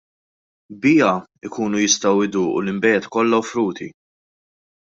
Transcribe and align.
Biha 0.85 1.11
jkunu 1.49 1.83
jistgħu 1.83 2.25
jduqu 2.29 2.57
l-inbejjed 2.63 3.09
kollha 3.17 3.41
offruti. 3.45 3.91